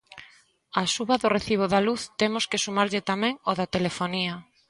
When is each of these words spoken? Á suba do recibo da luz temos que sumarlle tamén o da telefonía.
Á 0.79 0.81
suba 0.95 1.15
do 1.21 1.33
recibo 1.37 1.65
da 1.73 1.79
luz 1.87 2.01
temos 2.21 2.43
que 2.49 2.61
sumarlle 2.65 3.01
tamén 3.11 3.33
o 3.49 3.51
da 3.59 3.71
telefonía. 3.75 4.33